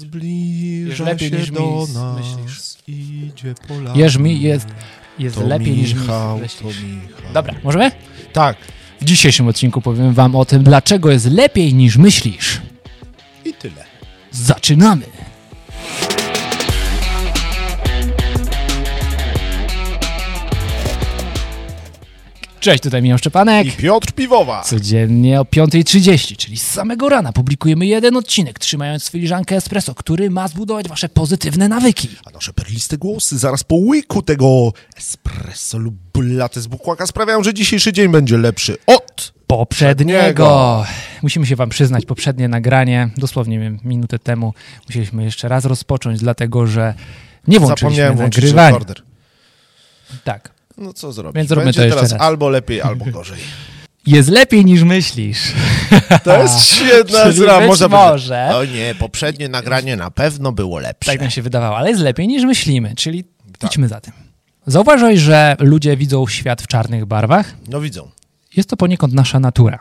Zbliża 0.00 1.04
lepiej 1.04 1.30
się 1.30 1.36
niż 1.36 1.50
mi 1.50 1.56
do 1.56 1.82
s- 1.84 1.94
nas, 1.94 2.16
myślisz. 2.16 2.60
idzie 2.88 3.54
Polak. 3.68 3.96
Jerz 3.96 4.16
mi 4.16 4.40
jest, 4.40 4.66
jest 5.18 5.36
to 5.36 5.46
lepiej 5.46 5.76
niż 5.76 5.94
mi 5.94 6.00
Michał, 6.00 6.38
myślisz. 6.38 6.60
To 6.62 6.86
Michał. 6.86 7.32
Dobra, 7.34 7.54
możemy? 7.64 7.90
Tak. 8.32 8.56
W 9.00 9.04
dzisiejszym 9.04 9.48
odcinku 9.48 9.80
powiem 9.80 10.14
wam 10.14 10.36
o 10.36 10.44
tym, 10.44 10.62
dlaczego 10.64 11.10
jest 11.10 11.26
lepiej 11.26 11.74
niż 11.74 11.96
myślisz. 11.96 12.60
I 13.44 13.52
tyle. 13.54 13.84
Zaczynamy! 14.30 15.02
Cześć, 22.60 22.82
tutaj 22.82 23.02
Michał 23.02 23.18
Szczepanek. 23.18 23.66
I 23.66 23.72
Piotr 23.72 24.12
Piwowa. 24.12 24.62
Codziennie 24.62 25.40
o 25.40 25.44
5.30, 25.44 26.36
czyli 26.36 26.56
z 26.56 26.66
samego 26.68 27.08
rana, 27.08 27.32
publikujemy 27.32 27.86
jeden 27.86 28.16
odcinek, 28.16 28.58
trzymając 28.58 29.10
filiżankę 29.10 29.56
espresso, 29.56 29.94
który 29.94 30.30
ma 30.30 30.48
zbudować 30.48 30.88
wasze 30.88 31.08
pozytywne 31.08 31.68
nawyki. 31.68 32.08
A 32.26 32.30
nasze 32.30 32.52
perliste 32.52 32.98
głosy 32.98 33.38
zaraz 33.38 33.64
po 33.64 33.74
łyku 33.74 34.22
tego 34.22 34.72
espresso 34.96 35.78
lub 35.78 35.94
latte 36.22 36.60
z 36.60 36.66
bukłaka 36.66 37.06
sprawiają, 37.06 37.42
że 37.42 37.54
dzisiejszy 37.54 37.92
dzień 37.92 38.08
będzie 38.08 38.38
lepszy 38.38 38.76
od... 38.86 39.32
Poprzedniego. 39.46 40.84
Musimy 41.22 41.46
się 41.46 41.56
wam 41.56 41.68
przyznać, 41.68 42.06
poprzednie 42.06 42.48
nagranie, 42.48 43.10
dosłownie 43.16 43.58
wiem, 43.58 43.78
minutę 43.84 44.18
temu, 44.18 44.54
musieliśmy 44.88 45.24
jeszcze 45.24 45.48
raz 45.48 45.64
rozpocząć, 45.64 46.20
dlatego 46.20 46.66
że 46.66 46.94
nie 47.48 47.58
włączyliśmy 47.60 47.88
Zapomniałem 47.88 48.16
włączyć 48.16 48.44
nagrywania. 48.44 48.68
rekorder. 48.68 49.02
Tak. 50.24 50.59
No 50.80 50.92
co 50.92 51.12
zrobić? 51.12 51.36
Więc 51.36 51.48
zróbmy 51.48 51.64
Będzie 51.64 51.80
to 51.80 51.84
jeszcze 51.84 51.96
teraz 51.98 52.12
raz. 52.12 52.20
albo 52.20 52.48
lepiej, 52.48 52.82
albo 52.82 53.04
gorzej. 53.04 53.38
Jest 54.06 54.28
lepiej 54.28 54.64
niż 54.64 54.82
myślisz. 54.82 55.52
To 56.24 56.42
jest 56.42 56.60
świetna 56.64 57.24
Można 57.66 57.88
może. 57.88 58.48
powiedzieć, 58.52 58.74
O 58.74 58.76
nie, 58.76 58.94
poprzednie 58.94 59.48
nagranie 59.48 59.96
na 59.96 60.10
pewno 60.10 60.52
było 60.52 60.78
lepsze. 60.78 61.12
Tak 61.12 61.20
nam 61.20 61.30
się 61.30 61.42
wydawało, 61.42 61.76
ale 61.76 61.90
jest 61.90 62.02
lepiej 62.02 62.28
niż 62.28 62.44
myślimy, 62.44 62.94
czyli 62.96 63.24
Tak. 63.58 63.70
idźmy 63.70 63.88
za 63.88 64.00
tym. 64.00 64.12
Zauważyłeś, 64.66 65.20
że 65.20 65.56
ludzie 65.58 65.96
widzą 65.96 66.26
świat 66.26 66.62
w 66.62 66.66
czarnych 66.66 67.06
barwach? 67.06 67.54
No 67.68 67.80
widzą. 67.80 68.10
Jest 68.56 68.68
to 68.68 68.76
poniekąd 68.76 69.14
nasza 69.14 69.40
natura. 69.40 69.78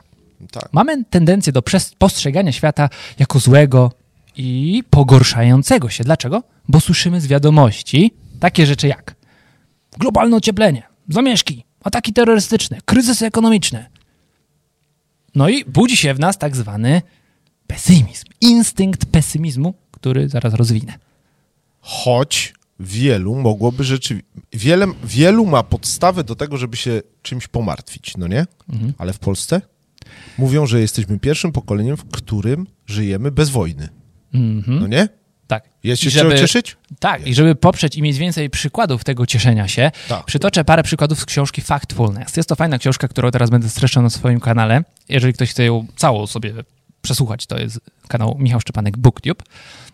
Tak. 0.52 0.70
Mamy 0.72 1.04
tendencję 1.10 1.54
do 1.54 1.64
postrzegania 1.98 2.52
świata 2.52 2.90
jako 3.20 3.40
złego 3.40 3.92
i 4.38 4.84
pogorszającego 4.90 5.90
się. 5.90 6.04
Dlaczego? 6.04 6.44
Bo 6.68 6.80
słyszymy 6.80 7.22
z 7.22 7.28
wiadomości 7.28 8.14
takie 8.40 8.66
rzeczy 8.66 8.88
jak 8.88 9.16
globalne 9.98 10.38
ocieplenie, 10.38 10.84
zamieszki, 11.10 11.66
ataki 11.84 12.14
terrorystyczne, 12.14 12.78
kryzysy 12.86 13.26
ekonomiczne. 13.26 13.90
No 15.36 15.50
i 15.50 15.66
budzi 15.66 15.98
się 15.98 16.14
w 16.14 16.20
nas 16.20 16.38
tak 16.38 16.56
zwany 16.56 17.02
pesymizm, 17.68 18.26
instynkt 18.42 19.06
pesymizmu, 19.06 19.74
który 19.92 20.30
zaraz 20.30 20.54
rozwinę. 20.54 20.94
Choć 21.80 22.54
wielu 22.80 23.36
mogłoby 23.36 23.84
rzeczywiście... 23.84 24.30
Wiele, 24.54 24.88
wielu 25.04 25.46
ma 25.46 25.64
podstawę 25.64 26.24
do 26.24 26.36
tego, 26.36 26.58
żeby 26.58 26.78
się 26.78 27.02
czymś 27.22 27.48
pomartwić, 27.48 28.18
no 28.18 28.28
nie? 28.28 28.46
Mhm. 28.70 28.94
Ale 28.98 29.14
w 29.14 29.20
Polsce 29.20 29.62
mówią, 30.38 30.66
że 30.66 30.82
jesteśmy 30.82 31.20
pierwszym 31.20 31.52
pokoleniem, 31.52 31.98
w 31.98 32.06
którym 32.06 32.68
żyjemy 32.86 33.32
bez 33.32 33.50
wojny. 33.50 33.90
Mhm. 34.34 34.80
No 34.80 34.88
nie? 34.88 35.10
Tak. 35.50 35.64
Jest 35.84 36.02
się 36.02 36.10
żeby- 36.10 36.40
cieszyć? 36.40 36.78
Tak, 37.00 37.28
i 37.28 37.34
żeby 37.34 37.56
poprzeć 37.56 37.96
i 37.96 38.02
mieć 38.02 38.18
więcej 38.18 38.50
przykładów 38.50 39.04
tego 39.04 39.26
cieszenia 39.26 39.68
się, 39.68 39.92
Tak. 40.08 40.26
przytoczę 40.26 40.66
parę 40.66 40.84
przykładów 40.84 41.20
z 41.20 41.26
książki 41.26 41.62
Factfulness. 41.62 42.38
Jest 42.38 42.50
to 42.50 42.56
fajna 42.56 42.80
książka, 42.80 43.08
którą 43.08 43.32
teraz 43.32 43.50
będę 43.50 43.70
streszczał 43.70 44.04
na 44.04 44.10
swoim 44.10 44.40
kanale. 44.40 44.84
Jeżeli 45.10 45.34
ktoś 45.34 45.50
chce 45.50 45.64
ją 45.66 45.88
całą 45.96 46.28
sobie 46.28 46.54
przesłuchać, 47.02 47.46
to 47.46 47.58
jest 47.60 47.80
kanał 48.08 48.36
Michał 48.40 48.60
Szczepanek 48.60 48.98
BookTube. 48.98 49.44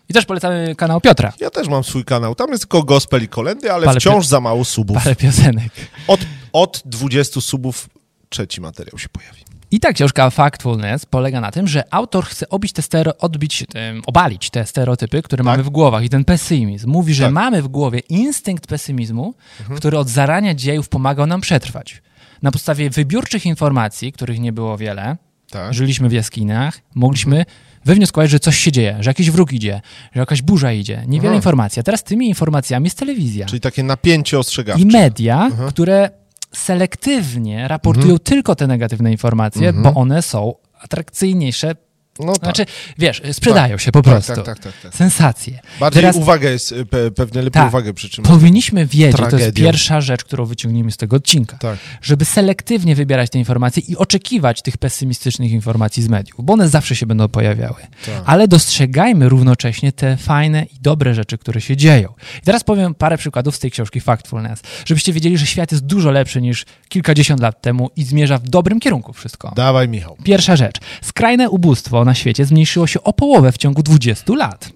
I 0.08 0.12
też 0.14 0.24
polecamy 0.24 0.74
kanał 0.76 1.00
Piotra. 1.00 1.32
Ja 1.40 1.50
też 1.50 1.68
mam 1.68 1.84
swój 1.84 2.04
kanał. 2.04 2.34
Tam 2.34 2.50
jest 2.50 2.62
tylko 2.62 2.82
gospel 2.82 3.22
i 3.22 3.28
kolendy, 3.28 3.72
ale 3.72 3.86
Parę 3.86 4.00
wciąż 4.00 4.26
za 4.26 4.40
mało 4.40 4.64
subów. 4.64 4.96
Parę 5.04 5.16
piosenek. 5.16 5.72
Od, 6.08 6.20
od 6.52 6.82
20 6.84 7.40
subów 7.40 7.88
trzeci 8.28 8.60
materiał 8.60 8.98
się 8.98 9.08
pojawi. 9.08 9.40
I 9.70 9.80
ta 9.80 9.92
książka 9.92 10.30
Factfulness 10.30 11.06
polega 11.06 11.40
na 11.40 11.50
tym, 11.50 11.68
że 11.68 11.84
autor 11.94 12.24
chce 12.24 12.48
obić 12.48 12.72
te 12.72 12.82
stero, 12.82 13.16
odbić, 13.18 13.64
obalić 14.06 14.50
te 14.50 14.66
stereotypy, 14.66 15.22
które 15.22 15.44
mamy 15.44 15.62
w 15.62 15.70
głowach 15.70 16.04
i 16.04 16.08
ten 16.08 16.24
pesymizm. 16.24 16.90
Mówi, 16.90 17.14
że 17.14 17.24
Tak. 17.24 17.32
mamy 17.32 17.62
w 17.62 17.68
głowie 17.68 17.98
instynkt 18.08 18.66
pesymizmu, 18.66 19.34
który 19.76 19.98
od 19.98 20.08
zarania 20.08 20.54
dziejów 20.54 20.88
pomagał 20.88 21.26
nam 21.26 21.40
przetrwać. 21.40 22.02
Na 22.42 22.50
podstawie 22.52 22.90
wybiórczych 22.90 23.46
informacji, 23.46 24.12
których 24.12 24.40
nie 24.40 24.52
było 24.52 24.76
wiele, 24.78 25.16
Tak. 25.50 25.74
żyliśmy 25.74 26.08
w 26.08 26.12
jaskiniach, 26.12 26.80
mogliśmy 26.94 27.44
wywnioskować, 27.84 28.30
że 28.30 28.40
coś 28.40 28.58
się 28.58 28.72
dzieje, 28.72 28.96
że 29.00 29.10
jakiś 29.10 29.30
wróg 29.30 29.52
idzie, 29.52 29.80
że 30.14 30.20
jakaś 30.20 30.42
burza 30.42 30.72
idzie. 30.72 31.02
Niewiele 31.06 31.30
Aha. 31.30 31.36
informacji. 31.36 31.80
A 31.80 31.82
teraz 31.82 32.04
tymi 32.04 32.28
informacjami 32.28 32.84
jest 32.86 32.98
telewizja 32.98 33.46
Czyli 33.46 33.60
takie 33.60 33.82
napięcie 33.82 34.38
ostrzegawcze. 34.38 34.82
i 34.82 34.86
media, 34.86 35.50
które 35.68 36.10
selektywnie 36.56 37.68
raportują 37.68 38.04
Mhm. 38.06 38.18
tylko 38.18 38.54
te 38.54 38.66
negatywne 38.66 39.12
informacje, 39.12 39.72
bo 39.72 39.94
one 39.94 40.22
są 40.22 40.54
atrakcyjniejsze. 40.80 41.76
No 42.20 42.32
tak. 42.32 42.42
Znaczy, 42.42 42.66
wiesz, 42.98 43.22
sprzedają 43.32 43.74
Tak. 43.76 43.80
się 43.80 43.92
po 43.92 44.02
Tak, 44.02 44.12
prostu. 44.12 44.34
tak, 44.34 44.44
tak, 44.44 44.58
tak, 44.58 44.72
tak. 44.82 44.94
Sensacje. 44.94 45.58
Bardziej 45.80 46.02
Teraz 46.02 46.16
uwaga 46.16 46.50
jest, 46.50 46.72
y, 46.72 46.86
pe, 46.86 47.10
pewnie 47.10 47.42
lepiej 47.42 47.52
Tak. 47.62 47.68
uwagę 47.68 47.94
przytrzymać. 47.94 48.30
powinniśmy 48.30 48.86
wiedzieć, 48.86 49.16
to 49.16 49.22
jest 49.22 49.30
Tragedią. 49.30 49.64
pierwsza 49.64 50.00
rzecz, 50.00 50.24
którą 50.24 50.44
wyciągniemy 50.44 50.92
z 50.92 50.96
tego 50.96 51.16
odcinka, 51.16 51.56
Tak. 51.58 51.78
żeby 52.02 52.24
selektywnie 52.24 52.94
wybierać 52.94 53.30
te 53.30 53.38
informacje 53.38 53.82
i 53.88 53.96
oczekiwać 53.96 54.62
tych 54.62 54.78
pesymistycznych 54.78 55.50
informacji 55.52 56.02
z 56.02 56.08
mediów, 56.08 56.44
bo 56.44 56.52
one 56.52 56.68
zawsze 56.68 56.96
się 56.96 57.06
będą 57.06 57.28
pojawiały. 57.28 57.80
Tak. 58.06 58.22
Ale 58.26 58.48
dostrzegajmy 58.48 59.28
równocześnie 59.28 59.92
te 59.92 60.16
fajne 60.16 60.62
i 60.64 60.80
dobre 60.80 61.14
rzeczy, 61.14 61.38
które 61.38 61.60
się 61.60 61.76
dzieją. 61.76 62.08
I 62.38 62.44
teraz 62.44 62.64
powiem 62.64 62.94
parę 62.94 63.18
przykładów 63.18 63.56
z 63.56 63.58
tej 63.58 63.70
książki 63.70 64.00
Factfulness, 64.00 64.60
żebyście 64.86 65.12
wiedzieli, 65.12 65.38
że 65.38 65.46
świat 65.46 65.72
jest 65.72 65.84
dużo 65.86 66.10
lepszy 66.10 66.42
niż 66.42 66.64
kilkadziesiąt 66.88 67.40
lat 67.40 67.62
temu 67.62 67.90
i 67.96 68.04
zmierza 68.04 68.38
w 68.38 68.42
dobrym 68.48 68.80
kierunku 68.80 69.12
wszystko. 69.12 69.52
Dawaj, 69.56 69.88
Michał. 69.88 70.16
Pierwsza 70.24 70.56
rzecz. 70.56 70.76
Skrajne 71.02 71.50
ubóstwo 71.50 72.04
na 72.06 72.14
świecie 72.14 72.44
zmniejszyło 72.44 72.86
się 72.86 73.02
o 73.02 73.12
połowę 73.12 73.52
w 73.52 73.56
ciągu 73.58 73.82
20 73.82 74.34
lat. 74.34 74.72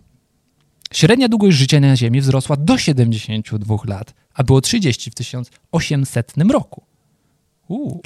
Średnia 0.93 1.29
długość 1.29 1.57
życia 1.57 1.81
na 1.81 1.97
Ziemi 1.97 2.21
wzrosła 2.21 2.57
do 2.57 2.79
72 2.79 3.77
lat, 3.85 4.15
a 4.35 4.45
było 4.45 4.61
30 4.61 5.11
w 5.11 5.15
1800 5.15 6.33
roku. 6.51 6.83
Uuu. 7.69 8.03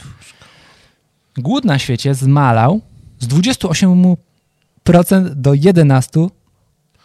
Głód 1.37 1.65
na 1.65 1.79
świecie 1.79 2.15
zmalał 2.15 2.81
z 3.19 3.29
28% 3.29 4.17
do 5.35 5.51
11% 5.53 6.29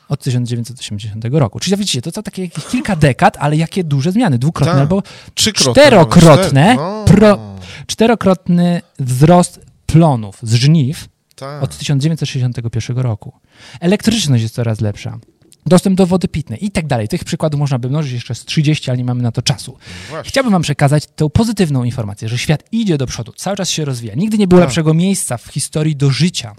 od 0.09 0.24
1980 0.24 1.25
roku. 1.31 1.59
Czyli 1.59 1.78
widzicie, 1.78 2.02
to 2.02 2.12
są 2.12 2.24
takie 2.24 2.41
jakieś 2.41 2.66
kilka 2.66 2.96
dekad, 2.96 3.38
ale 3.40 3.58
jakie 3.58 3.84
duże 3.84 4.12
zmiany. 4.12 4.40
Dwukrotne 4.40 4.74
Tak. 4.74 4.81
albo 4.81 5.03
czterokrotne. 5.35 6.75
No. 6.75 7.06
pro, 7.06 7.40
czterokrotny 7.88 8.81
wzrost 9.00 9.59
plonów 9.85 10.38
z 10.41 10.53
żniw 10.53 11.08
Tak. 11.39 11.63
od 11.63 11.77
1961 11.77 12.97
roku. 12.97 13.33
Elektryczność 13.79 14.44
jest 14.44 14.55
coraz 14.55 14.81
lepsza. 14.81 15.19
Dostęp 15.66 15.97
do 15.97 16.05
wody 16.05 16.27
pitnej 16.27 16.66
i 16.66 16.72
tak 16.72 16.88
dalej. 16.88 17.07
Tych 17.07 17.23
przykładów 17.23 17.59
można 17.59 17.79
by 17.79 17.89
mnożyć 17.89 18.13
jeszcze 18.13 18.35
z 18.35 18.45
30, 18.45 18.89
ale 18.89 18.97
nie 18.97 19.03
mamy 19.03 19.23
na 19.23 19.31
to 19.31 19.41
czasu. 19.41 19.78
Właśnie. 20.09 20.29
Chciałbym 20.29 20.51
wam 20.53 20.61
przekazać 20.61 21.03
tę 21.16 21.29
pozytywną 21.29 21.83
informację, 21.83 22.29
że 22.29 22.38
świat 22.38 22.63
idzie 22.72 22.97
do 22.97 23.07
przodu, 23.07 23.33
cały 23.38 23.57
czas 23.57 23.69
się 23.69 23.85
rozwija. 23.85 24.16
Nigdy 24.16 24.38
nie 24.38 24.47
było 24.47 24.61
Tak. 24.61 24.67
lepszego 24.67 24.94
miejsca 24.94 25.38
w 25.38 25.47
historii 25.47 25.95
do 25.95 26.09
życia. 26.09 26.55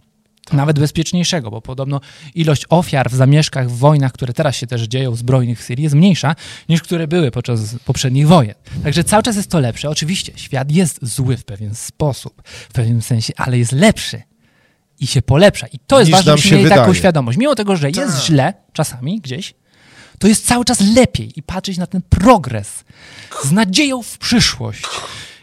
Nawet 0.52 0.78
bezpieczniejszego, 0.78 1.50
bo 1.50 1.60
podobno 1.60 2.00
ilość 2.34 2.64
ofiar 2.68 3.10
w 3.10 3.14
zamieszkach, 3.14 3.70
w 3.70 3.76
wojnach, 3.76 4.12
które 4.12 4.32
teraz 4.32 4.56
się 4.56 4.66
też 4.66 4.82
dzieją, 4.82 5.16
zbrojnych 5.16 5.60
w 5.60 5.62
Syrii, 5.62 5.82
jest 5.82 5.94
mniejsza 5.94 6.34
niż 6.68 6.82
które 6.82 7.08
były 7.08 7.30
podczas 7.30 7.74
poprzednich 7.84 8.28
wojen. 8.28 8.54
Także 8.84 9.04
cały 9.04 9.22
czas 9.22 9.36
jest 9.36 9.50
to 9.50 9.60
lepsze. 9.60 9.90
Oczywiście 9.90 10.32
świat 10.36 10.70
jest 10.70 10.98
zły 11.02 11.36
w 11.36 11.44
pewien 11.44 11.74
sposób, 11.74 12.42
w 12.44 12.72
pewnym 12.72 13.02
sensie, 13.02 13.32
ale 13.36 13.58
jest 13.58 13.72
lepszy 13.72 14.22
i 15.00 15.06
się 15.06 15.22
polepsza. 15.22 15.66
I 15.66 15.78
to 15.86 15.98
jest 16.00 16.10
ważne, 16.10 16.32
żebyśmy 16.32 16.56
mieli 16.56 16.68
taką 16.68 16.80
wydaje. 16.82 16.98
świadomość. 16.98 17.38
Mimo 17.38 17.54
tego, 17.54 17.76
że 17.76 17.88
jest 17.90 18.00
Tak. 18.14 18.24
źle 18.24 18.54
czasami 18.72 19.20
gdzieś, 19.20 19.54
to 20.18 20.28
jest 20.28 20.46
cały 20.46 20.64
czas 20.64 20.80
lepiej 20.80 21.32
i 21.38 21.42
patrzeć 21.42 21.78
na 21.78 21.86
ten 21.86 22.02
progres 22.08 22.68
z 23.44 23.52
nadzieją 23.52 24.02
w 24.02 24.18
przyszłość. 24.18 24.82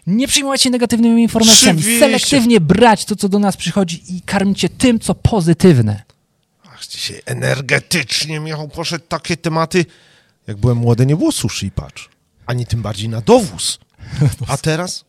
Nie 0.07 0.27
przyjmować 0.27 0.61
się 0.61 0.69
negatywnymi 0.69 1.21
informacjami, 1.23 1.79
Oczywiście. 1.79 1.99
selektywnie 2.05 2.59
brać 2.61 3.05
to, 3.05 3.15
co 3.15 3.29
do 3.29 3.39
nas 3.39 3.57
przychodzi 3.57 4.15
i 4.15 4.21
karmić 4.21 4.59
się 4.61 4.69
tym, 4.69 4.99
co 4.99 5.15
pozytywne. 5.15 6.03
Ach, 6.67 6.87
dzisiaj 6.87 7.21
energetycznie, 7.25 8.39
Michał, 8.39 8.67
poszedł 8.67 9.05
takie 9.07 9.37
tematy. 9.37 9.85
Jak 10.47 10.57
byłem 10.57 10.77
młody, 10.77 11.05
nie 11.05 11.15
było 11.15 11.31
sushi, 11.31 11.71
patrz. 11.71 12.09
Ani 12.45 12.65
tym 12.65 12.81
bardziej 12.81 13.09
na 13.09 13.21
dowóz. 13.21 13.79
A 14.47 14.57
teraz? 14.57 15.05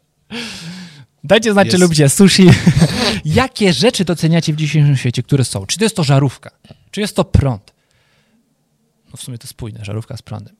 Dajcie 1.29 1.53
znać, 1.53 1.69
czy 1.71 1.79
lubicie 1.79 2.09
sushi. 2.09 2.51
Jakie 3.25 3.73
rzeczy 3.73 4.05
doceniacie 4.05 4.53
w 4.53 4.57
dzisiejszym 4.57 4.97
świecie, 4.97 5.23
które 5.23 5.45
są? 5.45 5.67
Czy 5.67 5.79
to 5.79 5.85
jest 5.85 5.97
to 5.97 6.05
żarówka? 6.05 6.51
Czy 6.91 7.01
jest 7.01 7.17
to 7.17 7.25
prąd? 7.25 7.75
No 9.11 9.17
w 9.17 9.23
sumie 9.23 9.39
to 9.39 9.47
spójne, 9.47 9.85
żarówka 9.85 10.17
z 10.17 10.23
prądem. 10.23 10.55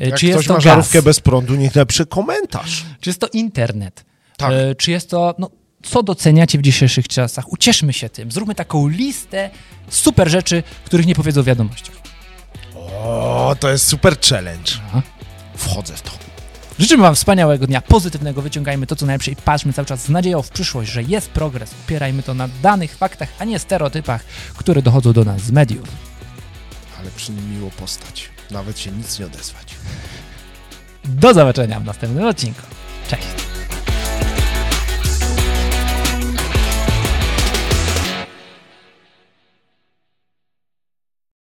E, 0.00 0.08
Jak 0.08 0.18
czy 0.20 0.26
ktoś 0.26 0.36
jest 0.36 0.48
to 0.48 0.52
ma 0.52 0.56
gaz? 0.58 0.64
żarówkę 0.64 1.02
bez 1.02 1.20
prądu, 1.20 1.54
niech 1.54 1.74
napisze 1.74 2.06
komentarz. 2.06 2.84
Czy 3.00 3.10
jest 3.10 3.20
to 3.20 3.26
internet? 3.32 4.04
Tak. 4.36 4.52
E, 4.52 4.74
Czy 4.74 4.90
jest 4.90 5.10
to 5.10 5.34
no, 5.38 5.50
co 5.82 6.02
doceniacie 6.02 6.58
w 6.58 6.62
dzisiejszych 6.62 7.08
czasach. 7.08 7.52
Ucieszmy 7.52 7.92
się 7.92 8.08
tym. 8.08 8.32
Zróbmy 8.32 8.54
taką 8.54 8.88
listę 8.88 9.50
super 9.90 10.28
rzeczy, 10.30 10.62
których 10.84 11.06
nie 11.06 11.14
powiedzą 11.14 11.42
w 11.42 11.46
wiadomościach. 11.46 11.96
O, 12.74 13.56
to 13.60 13.70
jest 13.70 13.86
super 13.86 14.20
challenge. 14.20 14.72
Aha. 14.88 15.02
Wchodzę 15.56 15.96
w 15.96 16.02
to. 16.02 16.10
Życzymy 16.80 17.02
Wam 17.02 17.14
wspaniałego 17.14 17.66
dnia, 17.66 17.80
pozytywnego, 17.80 18.42
wyciągajmy 18.42 18.86
to 18.86 18.96
co 18.96 19.06
najlepsze 19.06 19.30
i 19.30 19.36
patrzmy 19.36 19.72
cały 19.72 19.86
czas 19.86 20.04
z 20.04 20.08
nadzieją 20.08 20.42
w 20.42 20.50
przyszłość, 20.50 20.90
że 20.90 21.02
jest 21.02 21.30
progres. 21.30 21.74
Opierajmy 21.84 22.22
to 22.22 22.34
na 22.34 22.48
danych, 22.62 22.96
faktach, 22.96 23.28
a 23.38 23.44
nie 23.44 23.58
stereotypach, 23.58 24.24
które 24.56 24.82
dochodzą 24.82 25.12
do 25.12 25.24
nas 25.24 25.42
z 25.42 25.50
mediów. 25.50 25.88
Ale 27.00 27.10
przy 27.10 27.32
nim 27.32 27.56
miło 27.56 27.70
postać. 27.70 28.28
Nawet 28.50 28.78
się 28.78 28.90
nic 28.90 29.18
nie 29.18 29.26
odezwać. 29.26 29.74
Do 31.04 31.34
zobaczenia 31.34 31.80
w 31.80 31.84
następnym 31.84 32.26
odcinku. 32.26 32.62
Cześć! 33.08 33.49